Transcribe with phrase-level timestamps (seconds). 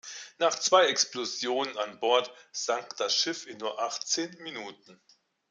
[0.39, 4.99] Nach zwei Explosionen an Bord sank das Schiff in nur achtzehn Minuten.